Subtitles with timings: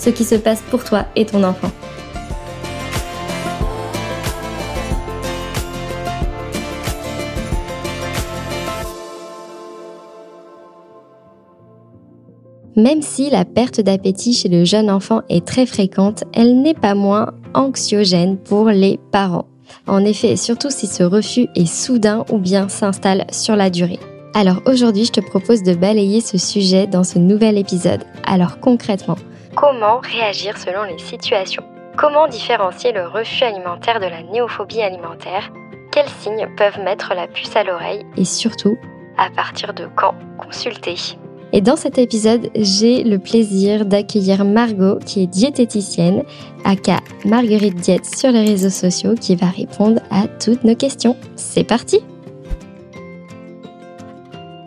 [0.00, 1.70] ce qui se passe pour toi et ton enfant.
[12.76, 16.94] Même si la perte d'appétit chez le jeune enfant est très fréquente, elle n'est pas
[16.94, 19.44] moins anxiogène pour les parents.
[19.86, 23.98] En effet, surtout si ce refus est soudain ou bien s'installe sur la durée.
[24.34, 28.04] Alors aujourd'hui, je te propose de balayer ce sujet dans ce nouvel épisode.
[28.24, 29.16] Alors concrètement,
[29.56, 31.64] Comment réagir selon les situations?
[31.96, 35.50] Comment différencier le refus alimentaire de la néophobie alimentaire?
[35.90, 38.06] Quels signes peuvent mettre la puce à l'oreille?
[38.16, 38.78] Et surtout,
[39.18, 40.94] à partir de quand consulter?
[41.52, 46.22] et dans cet épisode, j'ai le plaisir d'accueillir Margot, qui est diététicienne,
[46.64, 51.16] aka Marguerite Diète sur les réseaux sociaux, qui va répondre à toutes nos questions.
[51.34, 52.00] C'est parti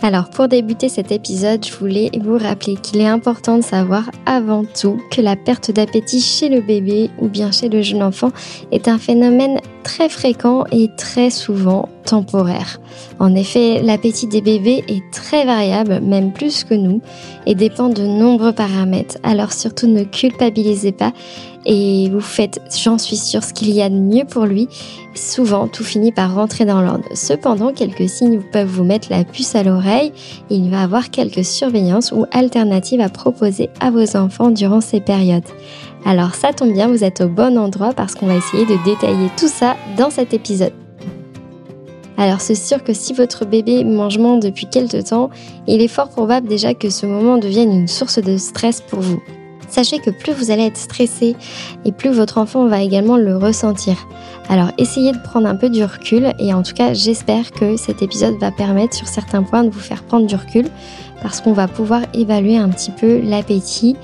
[0.03, 4.65] alors pour débuter cet épisode, je voulais vous rappeler qu'il est important de savoir avant
[4.65, 8.31] tout que la perte d'appétit chez le bébé ou bien chez le jeune enfant
[8.73, 12.79] est un phénomène très fréquent et très souvent temporaire.
[13.19, 17.01] En effet, l'appétit des bébés est très variable, même plus que nous,
[17.45, 19.17] et dépend de nombreux paramètres.
[19.23, 21.13] Alors surtout ne culpabilisez pas
[21.65, 24.67] et vous faites, j'en suis sûre, ce qu'il y a de mieux pour lui.
[25.15, 27.05] Souvent, tout finit par rentrer dans l'ordre.
[27.13, 30.11] Cependant, quelques signes peuvent vous mettre la puce à l'oreille.
[30.49, 35.43] Il va avoir quelques surveillances ou alternatives à proposer à vos enfants durant ces périodes.
[36.05, 39.29] Alors ça tombe bien, vous êtes au bon endroit parce qu'on va essayer de détailler
[39.37, 40.73] tout ça dans cet épisode.
[42.17, 45.29] Alors c'est sûr que si votre bébé mange moins depuis quelque temps,
[45.67, 49.21] il est fort probable déjà que ce moment devienne une source de stress pour vous.
[49.69, 51.35] Sachez que plus vous allez être stressé
[51.83, 54.07] et plus votre enfant va également le ressentir.
[54.47, 58.03] Alors essayez de prendre un peu du recul et en tout cas j'espère que cet
[58.03, 60.67] épisode va permettre sur certains points de vous faire prendre du recul
[61.23, 63.95] parce qu'on va pouvoir évaluer un petit peu l'appétit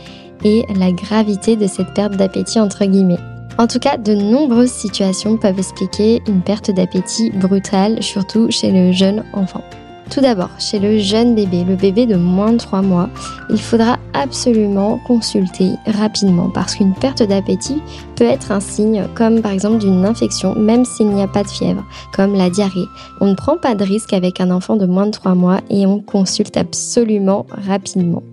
[0.43, 3.19] et la gravité de cette perte d'appétit entre guillemets.
[3.57, 8.93] En tout cas, de nombreuses situations peuvent expliquer une perte d'appétit brutale, surtout chez le
[8.93, 9.63] jeune enfant.
[10.09, 13.09] Tout d'abord, chez le jeune bébé, le bébé de moins de 3 mois,
[13.49, 17.81] il faudra absolument consulter rapidement parce qu'une perte d'appétit
[18.15, 21.49] peut être un signe comme par exemple d'une infection même s'il n'y a pas de
[21.49, 21.85] fièvre,
[22.15, 22.87] comme la diarrhée.
[23.21, 25.85] On ne prend pas de risque avec un enfant de moins de 3 mois et
[25.85, 28.23] on consulte absolument rapidement.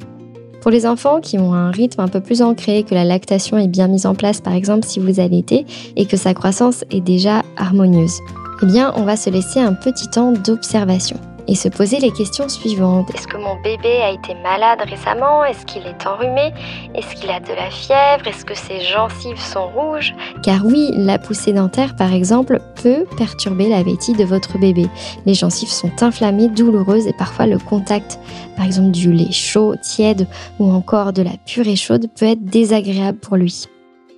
[0.67, 3.69] Pour les enfants qui ont un rythme un peu plus ancré, que la lactation est
[3.69, 7.45] bien mise en place par exemple si vous allaitez et que sa croissance est déjà
[7.57, 8.19] harmonieuse,
[8.65, 12.49] eh bien on va se laisser un petit temps d'observation et se poser les questions
[12.49, 13.11] suivantes.
[13.15, 15.45] Est-ce que mon bébé a été malade récemment?
[15.45, 16.53] Est-ce qu'il est enrhumé?
[16.95, 18.27] Est-ce qu'il a de la fièvre?
[18.27, 20.15] Est-ce que ses gencives sont rouges?
[20.43, 24.87] Car oui, la poussée dentaire par exemple peut perturber l'appétit de votre bébé.
[25.25, 28.19] Les gencives sont inflammées, douloureuses et parfois le contact,
[28.57, 30.27] par exemple du lait chaud, tiède
[30.59, 33.67] ou encore de la purée chaude peut être désagréable pour lui.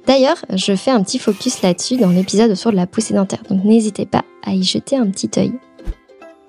[0.06, 3.62] D'ailleurs, je fais un petit focus là-dessus dans l'épisode sur de la poussée dentaire, donc
[3.64, 5.52] n'hésitez pas à y jeter un petit œil.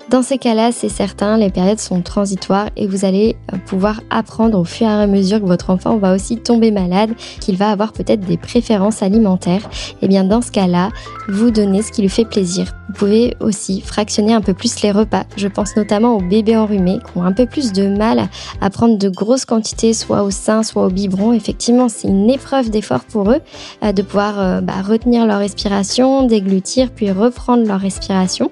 [0.10, 4.58] Dans ces cas-là, c'est certain, les périodes sont transitoires et vous allez euh, pouvoir apprendre
[4.58, 7.94] au fur et à mesure que votre enfant va aussi tomber malade, qu'il va avoir
[7.94, 9.70] peut-être des préférences alimentaires.
[10.02, 10.90] Et eh bien dans ce cas-là,
[11.28, 12.74] vous donnez ce qui lui fait plaisir.
[12.88, 15.26] Vous pouvez aussi fractionner un peu plus les repas.
[15.38, 18.30] Je pense notamment aux bébés enrhumés qui ont un peu plus de mal
[18.62, 21.34] à prendre de grosses quantités, soit au sein, soit au biberon.
[21.34, 23.42] Effectivement, c'est une épreuve d'effort pour eux
[23.84, 28.50] euh, de pouvoir euh, bah, retenir leur respiration, déglutir, puis reprendre leur respiration.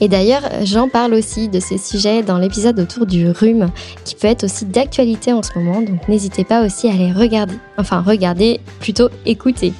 [0.00, 3.70] Et d'ailleurs, j'en parle aussi de ces sujets dans l'épisode autour du rhume,
[4.04, 7.54] qui peut être aussi d'actualité en ce moment, donc n'hésitez pas aussi à les regarder.
[7.76, 9.72] Enfin, regarder, plutôt écouter.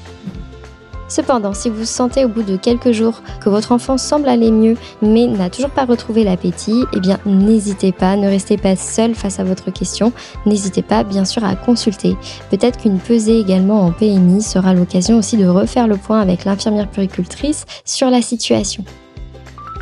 [1.10, 4.76] Cependant, si vous sentez au bout de quelques jours que votre enfant semble aller mieux
[5.02, 9.40] mais n'a toujours pas retrouvé l'appétit, eh bien n'hésitez pas, ne restez pas seul face
[9.40, 10.12] à votre question,
[10.46, 12.16] n'hésitez pas bien sûr à consulter.
[12.48, 16.88] Peut-être qu'une pesée également en PMI sera l'occasion aussi de refaire le point avec l'infirmière
[16.88, 18.84] puricultrice sur la situation.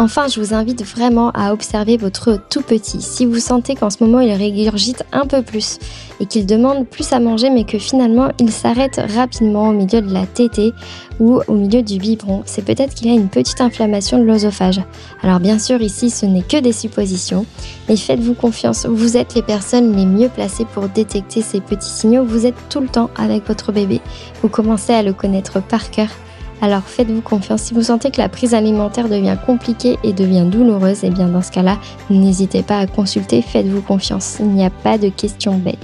[0.01, 3.03] Enfin, je vous invite vraiment à observer votre tout petit.
[3.03, 5.81] Si vous sentez qu'en ce moment il régurgite un peu plus
[6.21, 10.13] et qu'il demande plus à manger mais que finalement il s'arrête rapidement au milieu de
[10.13, 10.73] la tétée
[11.19, 14.81] ou au milieu du biberon, c'est peut-être qu'il a une petite inflammation de l'osophage.
[15.23, 17.45] Alors bien sûr ici ce n'est que des suppositions,
[17.89, 22.25] mais faites-vous confiance, vous êtes les personnes les mieux placées pour détecter ces petits signaux,
[22.25, 24.01] vous êtes tout le temps avec votre bébé,
[24.43, 26.09] vous commencez à le connaître par cœur
[26.61, 27.63] alors faites-vous confiance.
[27.63, 31.43] Si vous sentez que la prise alimentaire devient compliquée et devient douloureuse, eh bien dans
[31.43, 31.79] ce cas-là,
[32.11, 34.39] n'hésitez pas à consulter, faites-vous confiance.
[34.41, 35.79] Il n'y a pas de questions bêtes.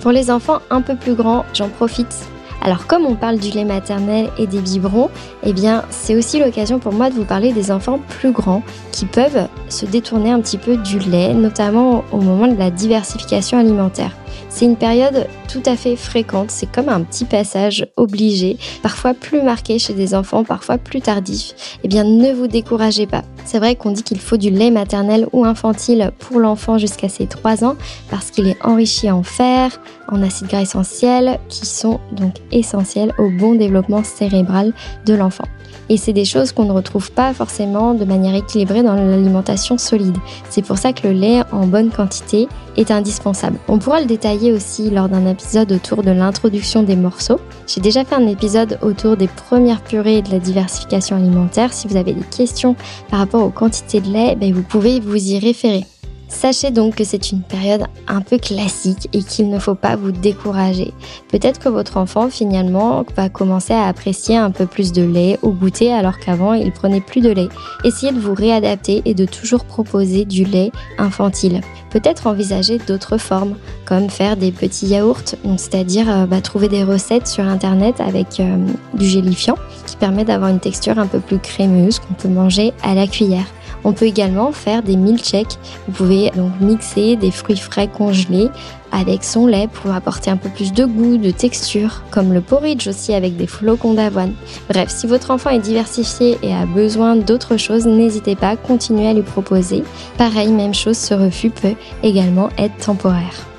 [0.00, 2.14] Pour les enfants un peu plus grands, j'en profite.
[2.62, 5.10] Alors comme on parle du lait maternel et des biberons,
[5.42, 9.06] eh bien c'est aussi l'occasion pour moi de vous parler des enfants plus grands qui
[9.06, 14.12] peuvent se détourner un petit peu du lait, notamment au moment de la diversification alimentaire.
[14.54, 19.42] C'est une période tout à fait fréquente, c'est comme un petit passage obligé, parfois plus
[19.42, 21.78] marqué chez des enfants, parfois plus tardif.
[21.82, 23.24] Eh bien, ne vous découragez pas.
[23.44, 27.26] C'est vrai qu'on dit qu'il faut du lait maternel ou infantile pour l'enfant jusqu'à ses
[27.26, 27.74] 3 ans
[28.10, 33.30] parce qu'il est enrichi en fer, en acides gras essentiels qui sont donc essentiels au
[33.30, 34.72] bon développement cérébral
[35.04, 35.48] de l'enfant.
[35.88, 40.16] Et c'est des choses qu'on ne retrouve pas forcément de manière équilibrée dans l'alimentation solide.
[40.50, 43.58] C'est pour ça que le lait en bonne quantité est indispensable.
[43.68, 47.40] On pourra le détailler aussi lors d'un épisode autour de l'introduction des morceaux.
[47.66, 51.72] J'ai déjà fait un épisode autour des premières purées et de la diversification alimentaire.
[51.72, 52.76] Si vous avez des questions
[53.10, 55.84] par rapport aux quantités de lait, ben, vous pouvez vous y référer.
[56.34, 60.10] Sachez donc que c'est une période un peu classique et qu'il ne faut pas vous
[60.10, 60.92] décourager.
[61.28, 65.52] Peut-être que votre enfant finalement va commencer à apprécier un peu plus de lait au
[65.52, 67.48] goûter alors qu'avant il prenait plus de lait.
[67.84, 71.60] Essayez de vous réadapter et de toujours proposer du lait infantile.
[71.90, 73.54] Peut-être envisager d'autres formes
[73.86, 78.56] comme faire des petits yaourts, c'est-à-dire euh, bah, trouver des recettes sur internet avec euh,
[78.92, 82.94] du gélifiant qui permet d'avoir une texture un peu plus crémeuse qu'on peut manger à
[82.94, 83.46] la cuillère.
[83.84, 85.58] On peut également faire des milkshakes.
[85.86, 88.48] Vous pouvez donc mixer des fruits frais congelés
[88.92, 92.86] avec son lait pour apporter un peu plus de goût, de texture, comme le porridge
[92.86, 94.34] aussi avec des flocons d'avoine.
[94.68, 99.08] Bref, si votre enfant est diversifié et a besoin d'autre chose, n'hésitez pas à continuer
[99.08, 99.82] à lui proposer.
[100.16, 103.53] Pareil, même chose, ce refus peut également être temporaire.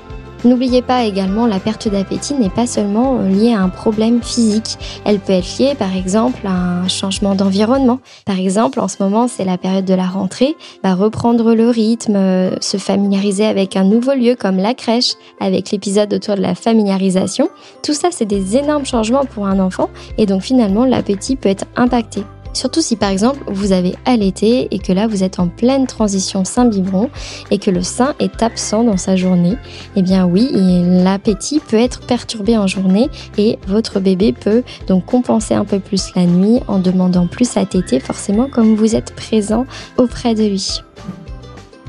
[0.46, 4.78] N'oubliez pas également, la perte d'appétit n'est pas seulement euh, liée à un problème physique.
[5.04, 7.98] Elle peut être liée par exemple à un changement d'environnement.
[8.24, 10.54] Par exemple, en ce moment, c'est la période de la rentrée.
[10.84, 15.72] Bah, reprendre le rythme, euh, se familiariser avec un nouveau lieu comme la crèche, avec
[15.72, 17.48] l'épisode autour de la familiarisation.
[17.82, 21.64] Tout ça, c'est des énormes changements pour un enfant et donc finalement, l'appétit peut être
[21.74, 22.22] impacté.
[22.56, 26.42] Surtout si par exemple vous avez allaité et que là vous êtes en pleine transition
[26.46, 27.10] sein-biberon
[27.50, 29.58] et que le sein est absent dans sa journée,
[29.94, 35.52] eh bien oui, l'appétit peut être perturbé en journée et votre bébé peut donc compenser
[35.52, 39.66] un peu plus la nuit en demandant plus à téter forcément comme vous êtes présent
[39.98, 40.80] auprès de lui.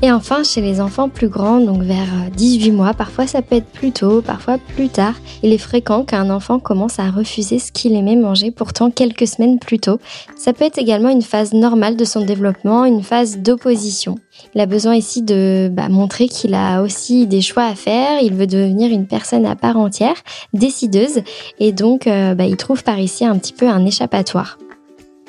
[0.00, 3.66] Et enfin, chez les enfants plus grands, donc vers 18 mois, parfois ça peut être
[3.66, 7.96] plus tôt, parfois plus tard, il est fréquent qu'un enfant commence à refuser ce qu'il
[7.96, 9.98] aimait manger pourtant quelques semaines plus tôt.
[10.36, 14.14] Ça peut être également une phase normale de son développement, une phase d'opposition.
[14.54, 18.34] Il a besoin ici de bah, montrer qu'il a aussi des choix à faire, il
[18.34, 21.22] veut devenir une personne à part entière, décideuse,
[21.58, 24.58] et donc euh, bah, il trouve par ici un petit peu un échappatoire.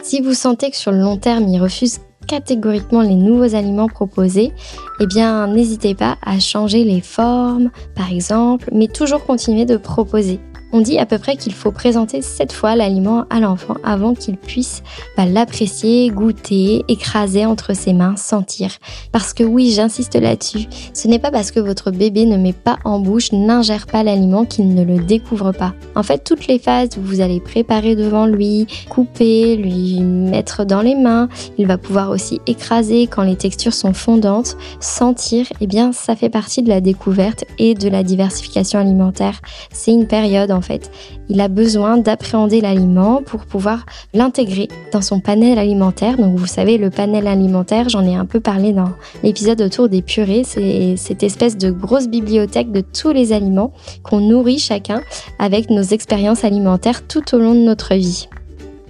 [0.04, 2.00] Si vous sentez que sur le long terme, il refuse
[2.30, 4.54] catégoriquement les nouveaux aliments proposés,
[5.00, 10.40] eh bien n'hésitez pas à changer les formes, par exemple, mais toujours continuer de proposer.
[10.72, 14.38] On dit à peu près qu'il faut présenter sept fois l'aliment à l'enfant avant qu'il
[14.38, 14.84] puisse
[15.18, 18.70] bah, l'apprécier, goûter, écraser entre ses mains, sentir.
[19.12, 22.78] Parce que oui, j'insiste là-dessus, ce n'est pas parce que votre bébé ne met pas
[22.86, 25.74] en bouche, n'ingère pas l'aliment qu'il ne le découvre pas.
[25.96, 30.82] En fait, toutes les phases où vous allez préparer devant lui, couper, lui mettre dans
[30.82, 35.94] les mains, il va pouvoir aussi écraser quand les textures sont fondantes, sentir, eh bien
[35.94, 39.42] ça fait partie de la découverte et de la diversification alimentaire.
[39.72, 40.92] C'est une période fait.
[41.30, 46.18] Il a besoin d'appréhender l'aliment pour pouvoir l'intégrer dans son panel alimentaire.
[46.18, 48.92] Donc vous savez, le panel alimentaire, j'en ai un peu parlé dans
[49.24, 50.44] l'épisode autour des purées.
[50.44, 53.74] C'est cette espèce de grosse bibliothèque de tous les aliments
[54.04, 55.02] qu'on nourrit chacun
[55.38, 58.28] avec nos expériences alimentaires tout au long de notre vie.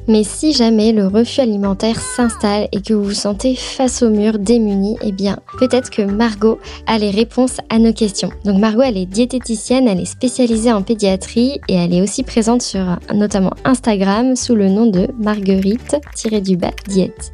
[0.09, 4.39] Mais si jamais le refus alimentaire s'installe et que vous vous sentez face au mur
[4.39, 8.31] démuni, eh bien peut-être que Margot a les réponses à nos questions.
[8.43, 12.63] Donc Margot, elle est diététicienne, elle est spécialisée en pédiatrie et elle est aussi présente
[12.63, 17.31] sur notamment Instagram sous le nom de Marguerite-du-bas diète.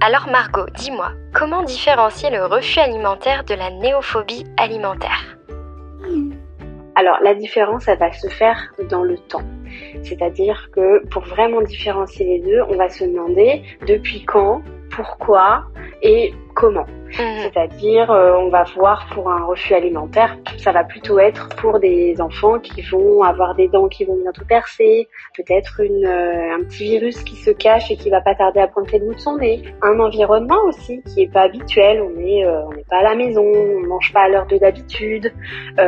[0.00, 5.36] Alors Margot, dis-moi, comment différencier le refus alimentaire de la néophobie alimentaire?
[6.98, 9.44] Alors la différence, elle va se faire dans le temps.
[10.02, 14.62] C'est-à-dire que pour vraiment différencier les deux, on va se demander depuis quand,
[14.98, 15.62] pourquoi
[16.02, 16.86] et comment.
[17.06, 17.40] Mhm.
[17.42, 22.20] C'est-à-dire, euh, on va voir pour un refus alimentaire, ça va plutôt être pour des
[22.20, 26.88] enfants qui vont avoir des dents qui vont bientôt percer, peut-être une, euh, un petit
[26.90, 29.36] virus qui se cache et qui va pas tarder à prendre le bout de son
[29.36, 29.62] nez.
[29.82, 33.14] Un environnement aussi qui est pas habituel, on est, euh, on n'est pas à la
[33.14, 35.32] maison, on mange pas à l'heure de d'habitude,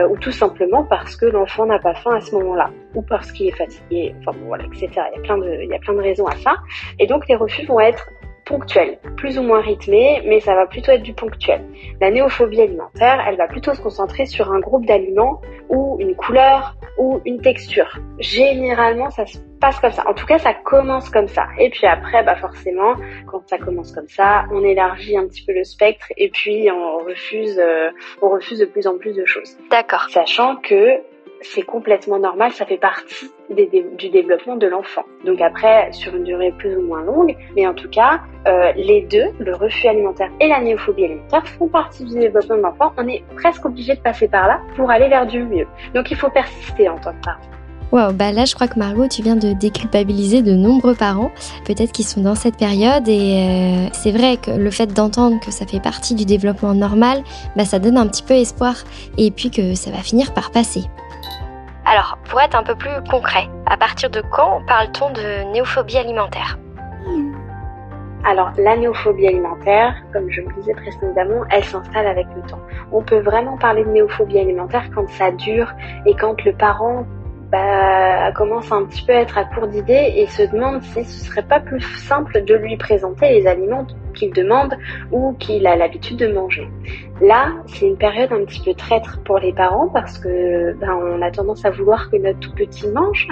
[0.09, 3.49] ou tout simplement parce que l'enfant n'a pas faim à ce moment-là, ou parce qu'il
[3.49, 4.89] est fatigué, enfin bon, voilà, etc.
[5.13, 6.55] Il y a plein de, il y a plein de raisons à ça.
[7.01, 8.07] Et donc les refus vont être
[8.51, 11.65] ponctuel, plus ou moins rythmé, mais ça va plutôt être du ponctuel.
[12.01, 16.75] La néophobie alimentaire, elle va plutôt se concentrer sur un groupe d'aliments ou une couleur
[16.99, 17.99] ou une texture.
[18.19, 20.03] Généralement, ça se passe comme ça.
[20.09, 21.47] En tout cas, ça commence comme ça.
[21.59, 25.53] Et puis après, bah forcément, quand ça commence comme ça, on élargit un petit peu
[25.53, 27.91] le spectre et puis on refuse, euh,
[28.21, 29.57] on refuse de plus en plus de choses.
[29.71, 30.09] D'accord.
[30.11, 31.01] Sachant que
[31.43, 35.05] c'est complètement normal, ça fait partie du développement de l'enfant.
[35.25, 39.03] Donc après, sur une durée plus ou moins longue, mais en tout cas, euh, les
[39.03, 42.93] deux, le refus alimentaire et la néophobie alimentaire, font partie du développement de l'enfant.
[42.99, 45.67] On est presque obligé de passer par là pour aller vers du mieux.
[45.95, 47.41] Donc il faut persister en tant que parent.
[47.93, 51.33] Wow, bah là je crois que Margot, tu viens de déculpabiliser de nombreux parents,
[51.65, 55.51] peut-être qui sont dans cette période et euh, c'est vrai que le fait d'entendre que
[55.51, 57.25] ça fait partie du développement normal,
[57.57, 58.77] bah ça donne un petit peu espoir
[59.19, 60.85] et puis que ça va finir par passer.
[61.91, 66.57] Alors, pour être un peu plus concret, à partir de quand parle-t-on de néophobie alimentaire
[68.23, 72.61] alors, la néophobie alimentaire, comme je le disais précédemment, elle s'installe avec le temps.
[72.93, 75.73] On peut vraiment parler de néophobie alimentaire quand ça dure
[76.05, 77.07] et quand le parent
[77.51, 81.25] bah, commence un petit peu à être à court d'idées et se demande si ce
[81.25, 83.87] serait pas plus simple de lui présenter les aliments
[84.21, 84.77] qu'il demande
[85.11, 86.69] ou qu'il a l'habitude de manger.
[87.21, 91.23] Là, c'est une période un petit peu traître pour les parents parce que ben, on
[91.23, 93.29] a tendance à vouloir que notre tout petit mange,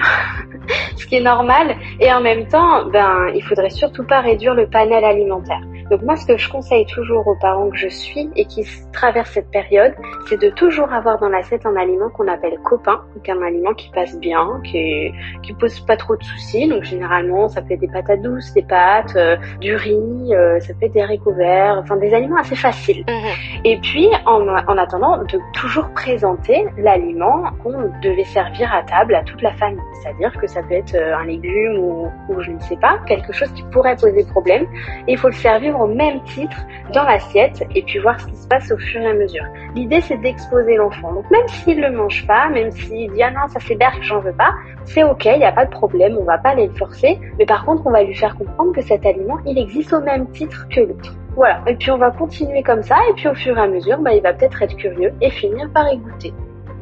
[0.97, 4.67] ce qui est normal, et en même temps, ben, il faudrait surtout pas réduire le
[4.67, 5.63] panel alimentaire.
[5.91, 9.31] Donc moi, ce que je conseille toujours aux parents que je suis et qui traversent
[9.31, 9.95] cette période,
[10.29, 13.91] c'est de toujours avoir dans l'assiette un aliment qu'on appelle copain, donc un aliment qui
[13.91, 16.69] passe bien, qui qui pose pas trop de soucis.
[16.69, 20.75] Donc généralement, ça peut être des patates douces, des pâtes, euh, du riz, euh, ça
[20.75, 23.05] peut être des haricots verts, enfin des aliments assez faciles.
[23.09, 23.63] Mhm.
[23.65, 29.23] Et puis, en, en attendant, de toujours présenter l'aliment qu'on devait servir à table à
[29.23, 29.81] toute la famille.
[30.03, 33.33] C'est-à-dire que ça peut être euh, un légume ou, ou je ne sais pas, quelque
[33.33, 34.67] chose qui pourrait poser problème.
[35.07, 36.57] Et il faut le servir au même titre
[36.93, 39.45] dans l'assiette et puis voir ce qui se passe au fur et à mesure.
[39.75, 41.13] L'idée c'est d'exposer l'enfant.
[41.13, 44.21] Donc même s'il le mange pas, même s'il dit ah non ça c'est que j'en
[44.21, 44.53] veux pas,
[44.85, 47.47] c'est ok, il n'y a pas de problème, on va pas aller le forcer, mais
[47.47, 50.67] par contre on va lui faire comprendre que cet aliment il existe au même titre
[50.71, 51.15] que l'autre.
[51.37, 53.99] Voilà, et puis on va continuer comme ça, et puis au fur et à mesure,
[53.99, 56.33] bah, il va peut-être être curieux et finir par y goûter.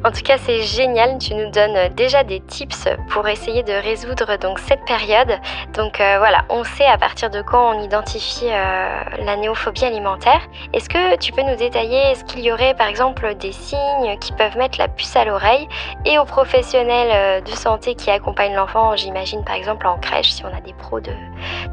[0.03, 1.17] En tout cas, c'est génial.
[1.17, 5.39] Tu nous donnes déjà des tips pour essayer de résoudre donc cette période.
[5.73, 10.41] Donc euh, voilà, on sait à partir de quand on identifie euh, la néophobie alimentaire.
[10.73, 14.31] Est-ce que tu peux nous détailler Est-ce qu'il y aurait par exemple des signes qui
[14.33, 15.67] peuvent mettre la puce à l'oreille
[16.05, 20.45] et aux professionnels euh, de santé qui accompagnent l'enfant J'imagine par exemple en crèche si
[20.45, 21.11] on a des pros de,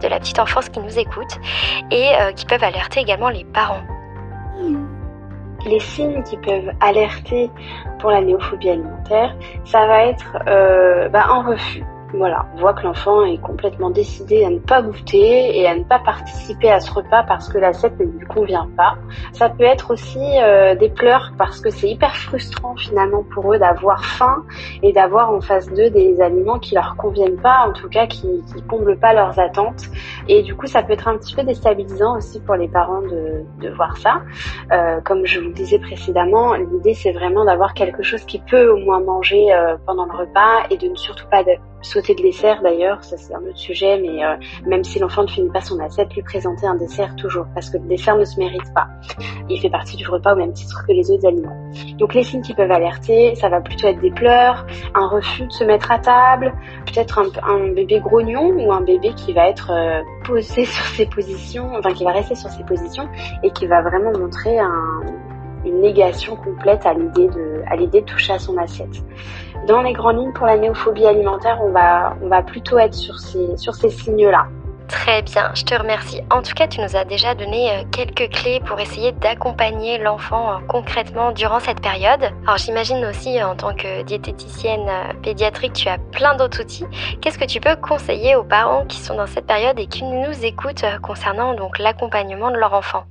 [0.00, 1.38] de la petite enfance qui nous écoutent
[1.90, 3.82] et qui peuvent alerter également les parents?
[5.66, 7.50] Les signes qui peuvent alerter
[7.98, 11.84] pour la néophobie alimentaire, ça va être euh, bah, un refus.
[12.16, 15.82] Voilà, on voit que l'enfant est complètement décidé à ne pas goûter et à ne
[15.82, 18.96] pas participer à ce repas parce que l'assiette ne lui convient pas.
[19.32, 23.58] Ça peut être aussi euh, des pleurs parce que c'est hyper frustrant finalement pour eux
[23.58, 24.44] d'avoir faim
[24.84, 28.44] et d'avoir en face d'eux des aliments qui leur conviennent pas, en tout cas qui,
[28.54, 29.82] qui comblent pas leurs attentes.
[30.28, 33.42] Et du coup, ça peut être un petit peu déstabilisant aussi pour les parents de,
[33.60, 34.22] de voir ça.
[34.70, 38.76] Euh, comme je vous disais précédemment, l'idée c'est vraiment d'avoir quelque chose qui peut au
[38.76, 41.42] moins manger euh, pendant le repas et de ne surtout pas
[41.84, 44.36] sauter de dessert d'ailleurs, ça c'est un autre sujet, mais euh,
[44.66, 47.78] même si l'enfant ne finit pas son assiette, lui présenter un dessert toujours, parce que
[47.78, 48.88] le dessert ne se mérite pas.
[49.48, 51.56] Il fait partie du repas au même titre que les autres aliments.
[51.98, 55.52] Donc les signes qui peuvent alerter, ça va plutôt être des pleurs, un refus de
[55.52, 56.52] se mettre à table,
[56.86, 61.72] peut-être un, bébé grognon ou un bébé qui va être euh, posé sur ses positions,
[61.76, 63.08] enfin qui va rester sur ses positions
[63.42, 65.00] et qui va vraiment montrer un,
[65.64, 69.02] une négation complète à l'idée de, à l'idée de toucher à son assiette.
[69.66, 74.46] Dans les grandes lignes pour la néophobie alimentaire, on va, plutôt être sur ces, signes-là.
[74.88, 76.20] Très bien, je te remercie.
[76.30, 80.52] En tout cas, tu nous as déjà donné euh, quelques clés pour essayer d'accompagner l'enfant
[80.52, 82.30] euh, concrètement durant cette période.
[82.42, 86.84] Alors j'imagine aussi en tant que diététicienne euh, pédiatrique, tu as plein d'autres outils.
[87.22, 90.44] Qu'est-ce que tu peux conseiller aux parents qui sont dans cette période et qui nous
[90.44, 93.04] écoutent concernant l'accompagnement de leur enfant?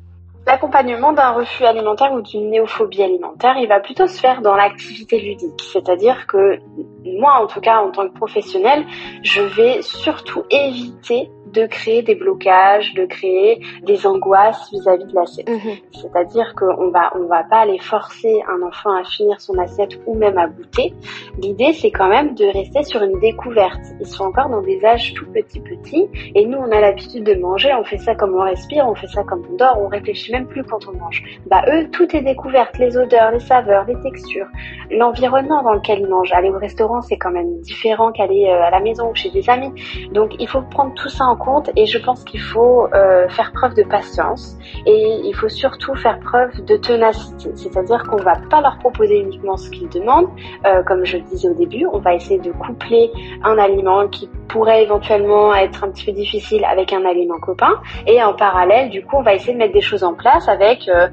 [0.46, 5.20] L'accompagnement d'un refus alimentaire ou d'une néophobie alimentaire, il va plutôt se faire dans l'activité
[5.20, 5.62] ludique.
[5.72, 6.60] C'est-à-dire que
[7.06, 8.86] moi, en tout cas, en tant que professionnel,
[9.22, 15.50] je vais surtout éviter de créer des blocages, de créer des angoisses vis-à-vis de l'assiette.
[15.50, 15.76] Mhm.
[16.02, 20.16] C'est-à-dire qu'on va, on va pas aller forcer un enfant à finir son assiette ou
[20.16, 20.94] même à goûter.
[21.40, 23.82] L'idée, c'est quand même de rester sur une découverte.
[24.00, 27.36] Ils sont encore dans des âges tout petits petits et nous, on a l'habitude de
[27.36, 30.32] manger, on fait ça comme on respire, on fait ça comme on dort, on réfléchit
[30.32, 31.24] même plus quand on mange.
[31.48, 34.48] Bah eux, tout est découverte, les odeurs, les saveurs, les textures,
[34.92, 36.32] l'environnement dans lequel ils mangent.
[36.34, 39.50] Aller au restaurant, c'est quand même différent qu'aller euh, à la maison ou chez des
[39.50, 39.72] amis.
[40.12, 41.36] Donc il faut prendre tout ça en
[41.76, 46.20] et je pense qu'il faut euh, faire preuve de patience et il faut surtout faire
[46.20, 50.30] preuve de ténacité, c'est-à-dire qu'on va pas leur proposer uniquement ce qu'ils demandent,
[50.66, 53.12] euh, comme je le disais au début, on va essayer de coupler
[53.44, 57.82] un aliment qui pourrait éventuellement être un petit peu difficile avec un aliment copain.
[58.08, 60.88] Et en parallèle, du coup, on va essayer de mettre des choses en place avec
[60.88, 61.08] euh,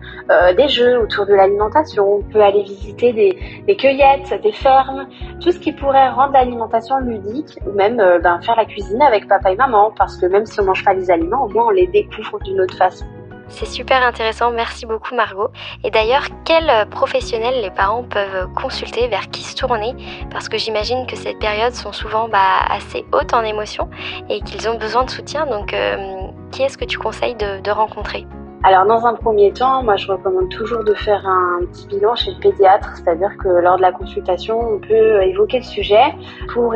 [0.54, 5.06] des jeux autour de l'alimentation, on peut aller visiter des, cueillettes, des fermes,
[5.40, 9.52] tout ce qui pourrait rendre l'alimentation ludique ou même ben, faire la cuisine avec papa
[9.52, 9.92] et maman.
[9.96, 12.60] Parce que même si on mange pas les aliments, au moins on les découvre d'une
[12.60, 13.06] autre façon.
[13.50, 15.48] C'est super intéressant, merci beaucoup Margot.
[15.84, 19.94] Et d'ailleurs, quels professionnels les parents peuvent consulter, vers qui se tourner?
[20.30, 23.90] Parce que j'imagine que ces périodes sont souvent bah, assez hautes en émotions
[24.28, 25.46] et qu'ils ont besoin de soutien.
[25.46, 25.96] Donc, euh,
[26.52, 28.26] qui est-ce que tu conseilles de, rencontrer?
[28.62, 32.32] Alors dans un premier temps, moi je recommande toujours de faire un petit bilan chez
[32.32, 36.14] le pédiatre, c'est-à-dire que lors de la consultation, on peut évoquer le sujet
[36.52, 36.74] pour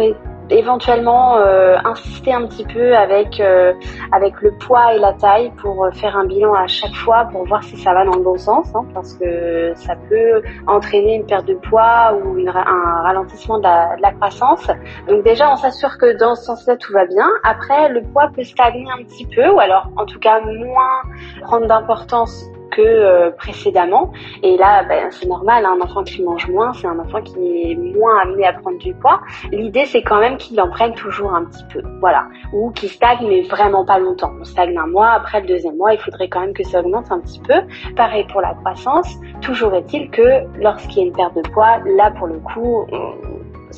[0.51, 3.73] éventuellement euh, insister un petit peu avec euh,
[4.13, 7.63] avec le poids et la taille pour faire un bilan à chaque fois pour voir
[7.63, 11.47] si ça va dans le bon sens hein, parce que ça peut entraîner une perte
[11.47, 14.71] de poids ou un ralentissement de la, de la, croissance.
[15.09, 17.29] Donc déjà on s'assure que dans ce sens-là tout va bien.
[17.43, 21.03] Après le poids peut stagner un petit peu ou alors en tout cas moins
[21.43, 24.13] prendre d'importance que euh, précédemment.
[24.43, 27.37] Et là, ben, c'est normal, hein, un enfant qui mange moins, c'est un enfant qui
[27.39, 29.21] est moins amené à prendre du poids.
[29.51, 33.27] L'idée, c'est quand même qu'il en prenne toujours un petit peu, voilà, ou qu'il stagne,
[33.29, 34.33] mais vraiment pas longtemps.
[34.41, 37.11] On stagne un mois, après le deuxième mois, il faudrait quand même que ça augmente
[37.11, 37.55] un petit peu.
[37.97, 39.09] Pareil pour la croissance.
[39.41, 42.87] Toujours est-il que lorsqu'il y a une perte de poids, là, pour le coup,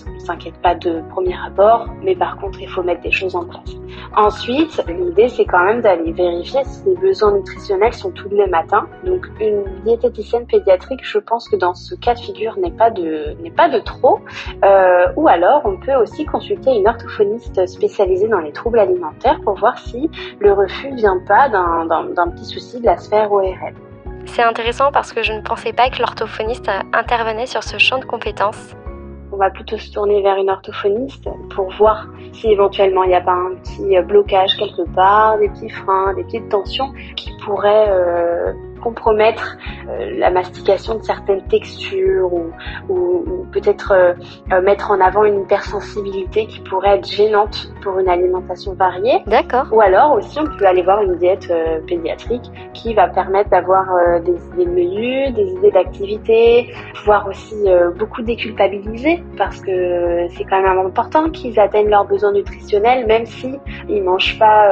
[0.04, 3.44] ne s'inquiète pas de premier abord, mais par contre, il faut mettre des choses en
[3.44, 3.76] place.
[4.16, 8.86] Ensuite, l'idée, c'est quand même d'aller vérifier si les besoins nutritionnels sont tous les matins.
[9.04, 13.36] Donc, une diététicienne pédiatrique, je pense que dans ce cas de figure, n'est pas de,
[13.42, 14.20] n'est pas de trop.
[14.64, 19.54] Euh, ou alors, on peut aussi consulter une orthophoniste spécialisée dans les troubles alimentaires pour
[19.58, 23.74] voir si le refus vient pas d'un, d'un petit souci de la sphère ORL.
[24.26, 28.04] C'est intéressant parce que je ne pensais pas que l'orthophoniste intervenait sur ce champ de
[28.04, 28.74] compétences
[29.36, 33.20] on va plutôt se tourner vers une orthophoniste pour voir si éventuellement il n'y a
[33.20, 38.54] pas un petit blocage quelque part, des petits freins, des petites tensions qui pourraient euh,
[38.82, 39.56] compromettre
[39.88, 42.50] euh, la mastication de certaines textures ou,
[42.88, 44.14] ou, peut-être euh,
[44.52, 49.22] euh, mettre en avant une hypersensibilité qui pourrait être gênante pour une alimentation variée.
[49.26, 49.66] D'accord.
[49.72, 51.52] Ou alors aussi on peut aller voir une diète
[51.86, 53.86] pédiatrique qui va permettre d'avoir
[54.20, 57.54] des idées de menu, des idées d'activité, pouvoir aussi
[57.98, 63.58] beaucoup déculpabiliser parce que c'est quand même important qu'ils atteignent leurs besoins nutritionnels même si
[63.88, 64.70] ils mangent pas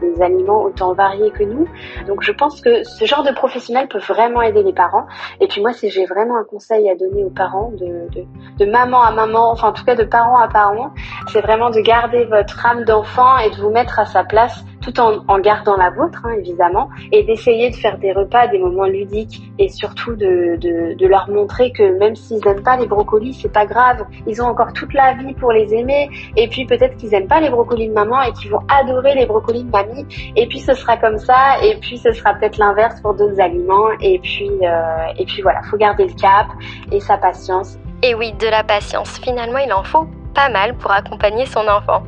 [0.00, 1.68] des aliments autant variés que nous.
[2.06, 5.06] Donc je pense que ce genre de professionnel peut vraiment aider les parents.
[5.40, 8.24] Et puis moi, si j'ai vraiment un conseil à donner aux parents, de, de,
[8.58, 10.92] de maman à maman, enfin en tout cas de parents à parents,
[11.32, 15.00] c'est vraiment de garder votre âme d'enfant et de vous mettre à sa place tout
[15.00, 18.86] en, en gardant la vôtre, hein, évidemment, et d'essayer de faire des repas, des moments
[18.86, 23.34] ludiques, et surtout de, de, de leur montrer que même s'ils n'aiment pas les brocolis,
[23.34, 26.96] c'est pas grave, ils ont encore toute la vie pour les aimer, et puis peut-être
[26.96, 30.06] qu'ils aiment pas les brocolis de maman et qu'ils vont adorer les brocolis de mamie,
[30.36, 33.90] et puis ce sera comme ça, et puis ce sera peut-être l'inverse pour d'autres aliments,
[34.00, 36.46] et puis euh, et puis voilà, faut garder le cap
[36.92, 37.78] et sa patience.
[38.02, 39.18] Et oui, de la patience.
[39.18, 42.02] Finalement, il en faut pas mal pour accompagner son enfant.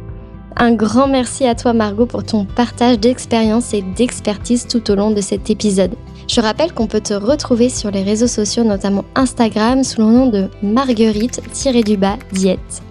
[0.56, 5.10] Un grand merci à toi Margot pour ton partage d'expérience et d'expertise tout au long
[5.10, 5.94] de cet épisode.
[6.28, 10.26] Je rappelle qu'on peut te retrouver sur les réseaux sociaux, notamment Instagram, sous le nom
[10.26, 12.82] de Marguerite-diète.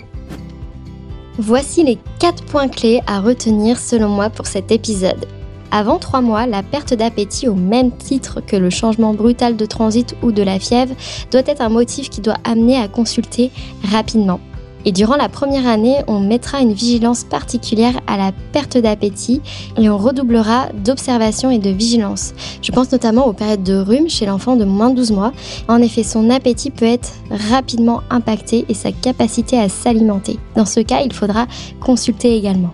[1.38, 5.28] Voici les 4 points clés à retenir selon moi pour cet épisode.
[5.70, 10.15] Avant 3 mois, la perte d'appétit au même titre que le changement brutal de transit
[10.24, 10.96] ou de la fièvre
[11.30, 13.52] doit être un motif qui doit amener à consulter
[13.91, 14.39] rapidement.
[14.86, 19.42] Et durant la première année, on mettra une vigilance particulière à la perte d'appétit
[19.78, 22.34] et on redoublera d'observation et de vigilance.
[22.62, 25.34] Je pense notamment aux périodes de rhume chez l'enfant de moins de 12 mois.
[25.68, 27.12] En effet, son appétit peut être
[27.52, 30.40] rapidement impacté et sa capacité à s'alimenter.
[30.56, 31.48] Dans ce cas, il faudra
[31.82, 32.74] consulter également.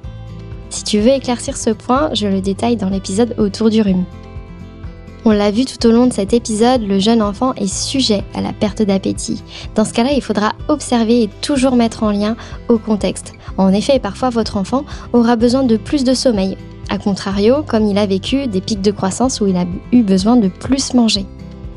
[0.70, 4.06] Si tu veux éclaircir ce point, je le détaille dans l'épisode autour du rhume.
[5.26, 8.42] On l'a vu tout au long de cet épisode, le jeune enfant est sujet à
[8.42, 9.42] la perte d'appétit.
[9.74, 12.36] Dans ce cas-là, il faudra observer et toujours mettre en lien
[12.68, 13.32] au contexte.
[13.58, 14.84] En effet, parfois votre enfant
[15.14, 16.58] aura besoin de plus de sommeil.
[16.90, 20.36] A contrario, comme il a vécu des pics de croissance où il a eu besoin
[20.36, 21.26] de plus manger.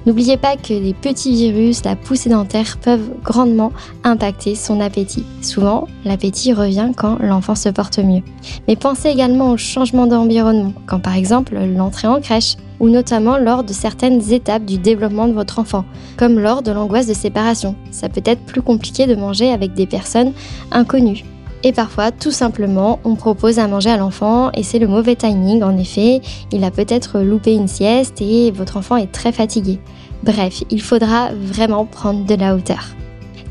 [0.07, 5.25] N'oubliez pas que les petits virus, la poussée dentaire peuvent grandement impacter son appétit.
[5.43, 8.23] Souvent, l'appétit revient quand l'enfant se porte mieux.
[8.67, 13.65] Mais pensez également au changement d'environnement, quand par exemple l'entrée en crèche, ou notamment lors
[13.65, 15.85] de certaines étapes du développement de votre enfant,
[16.17, 17.75] comme lors de l'angoisse de séparation.
[17.91, 20.33] Ça peut être plus compliqué de manger avec des personnes
[20.71, 21.25] inconnues.
[21.65, 25.63] Et parfois, tout simplement, on propose à manger à l'enfant et c'est le mauvais timing.
[25.63, 26.21] En effet,
[26.53, 29.81] il a peut-être loupé une sieste et votre enfant est très fatigué.
[30.23, 32.97] Bref, il faudra vraiment prendre de la hauteur.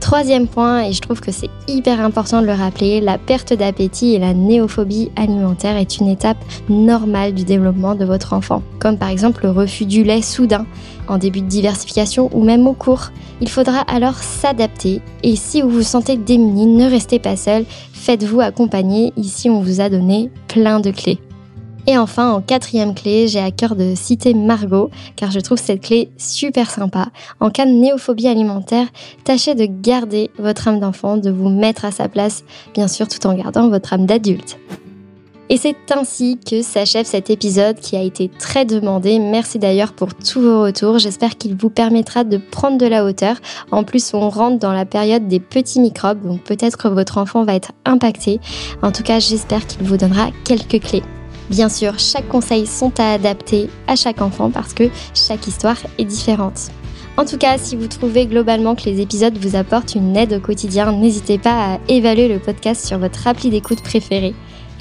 [0.06, 4.14] Troisième point, et je trouve que c'est hyper important de le rappeler, la perte d'appétit
[4.14, 6.38] et la néophobie alimentaire est une étape
[6.70, 10.68] normale du développement de votre enfant, comme par exemple le refus du lait soudain
[11.08, 13.10] en début de diversification ou même au cours.
[13.42, 18.42] Il faudra alors s'adapter et si vous vous sentez démuni, ne restez pas seul, faites-vous
[18.42, 19.12] accompagner.
[19.18, 21.18] Ici, on vous a donné plein de clés.
[21.88, 25.82] Et enfin, en quatrième clé, j'ai à cœur de citer Margot, car je trouve cette
[25.82, 27.10] clé super sympa.
[27.40, 28.88] En cas de néophobie alimentaire,
[29.24, 32.44] tâchez de garder votre âme d'enfant, de vous mettre à sa place,
[32.74, 34.58] bien sûr tout en gardant votre âme d'adulte.
[35.50, 39.20] Et c'est ainsi que s'achève cet épisode qui a été très demandé.
[39.20, 40.98] Merci d'ailleurs pour tous vos retours.
[40.98, 43.36] J'espère qu'il vous permettra de prendre de la hauteur.
[43.72, 47.44] En plus, on rentre dans la période des petits microbes, donc peut-être que votre enfant
[47.44, 48.40] va être impacté.
[48.82, 51.04] En tout cas, j'espère qu'il vous donnera quelques clés.
[51.50, 56.06] Bien sûr, chaque conseil sont à adapter à chaque enfant parce que chaque histoire est
[56.06, 56.72] différente.
[57.18, 60.40] En tout cas, si vous trouvez globalement que les épisodes vous apportent une aide au
[60.40, 64.36] quotidien, n'hésitez pas à évaluer le podcast sur votre appli d'écoute préférée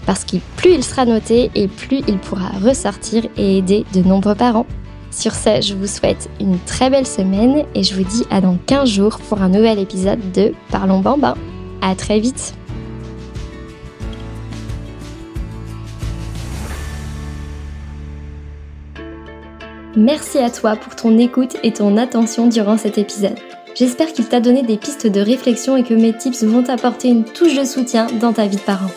[0.07, 4.35] parce que plus il sera noté et plus il pourra ressortir et aider de nombreux
[4.35, 4.66] parents.
[5.11, 8.59] Sur ce, je vous souhaite une très belle semaine et je vous dis à dans
[8.66, 11.35] 15 jours pour un nouvel épisode de Parlons Bambin.
[11.81, 12.55] À très vite!
[19.96, 23.38] Merci à toi pour ton écoute et ton attention durant cet épisode.
[23.76, 27.22] J'espère qu'il t'a donné des pistes de réflexion et que mes tips vont t'apporter une
[27.22, 28.90] touche de soutien dans ta vie de parent.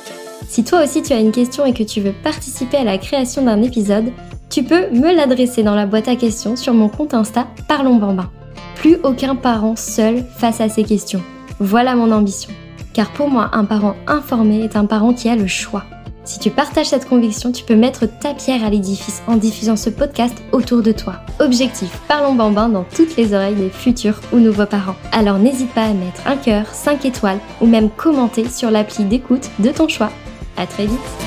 [0.48, 3.44] Si toi aussi tu as une question et que tu veux participer à la création
[3.44, 4.12] d'un épisode,
[4.50, 8.32] tu peux me l'adresser dans la boîte à questions sur mon compte Insta Parlons Bambin.
[8.76, 11.22] Plus aucun parent seul face à ces questions.
[11.60, 12.52] Voilà mon ambition.
[12.94, 15.84] Car pour moi, un parent informé est un parent qui a le choix.
[16.28, 19.90] Si tu partages cette conviction, tu peux mettre ta pierre à l'édifice en diffusant ce
[19.90, 21.22] podcast autour de toi.
[21.40, 24.98] Objectif, parlons bambin dans toutes les oreilles des futurs ou nouveaux parents.
[25.14, 29.50] Alors n'hésite pas à mettre un cœur, 5 étoiles ou même commenter sur l'appli d'écoute
[29.60, 30.12] de ton choix.
[30.58, 31.27] À très vite